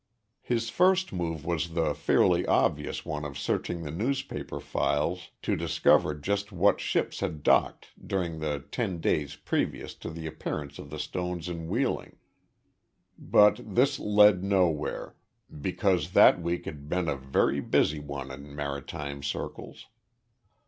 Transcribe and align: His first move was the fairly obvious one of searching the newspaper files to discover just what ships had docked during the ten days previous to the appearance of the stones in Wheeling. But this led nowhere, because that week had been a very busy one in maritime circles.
His 0.41 0.71
first 0.71 1.13
move 1.13 1.45
was 1.45 1.73
the 1.75 1.93
fairly 1.93 2.43
obvious 2.47 3.05
one 3.05 3.23
of 3.23 3.37
searching 3.37 3.83
the 3.83 3.91
newspaper 3.91 4.59
files 4.59 5.29
to 5.43 5.55
discover 5.55 6.15
just 6.15 6.51
what 6.51 6.79
ships 6.81 7.19
had 7.19 7.43
docked 7.43 7.89
during 8.07 8.39
the 8.39 8.65
ten 8.71 8.99
days 8.99 9.35
previous 9.35 9.93
to 9.93 10.09
the 10.09 10.25
appearance 10.25 10.79
of 10.79 10.89
the 10.89 10.97
stones 10.97 11.47
in 11.47 11.67
Wheeling. 11.67 12.15
But 13.19 13.75
this 13.75 13.99
led 13.99 14.43
nowhere, 14.43 15.15
because 15.61 16.13
that 16.13 16.41
week 16.41 16.65
had 16.65 16.89
been 16.89 17.07
a 17.07 17.15
very 17.15 17.59
busy 17.59 17.99
one 17.99 18.31
in 18.31 18.55
maritime 18.55 19.21
circles. 19.21 19.85